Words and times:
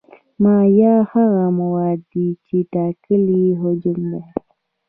مایع 0.41 0.95
هغه 1.13 1.45
مواد 1.59 1.99
دي 2.11 2.27
چې 2.45 2.57
ټاکلی 2.73 3.43
حجم 3.61 3.97
لري. 4.11 4.31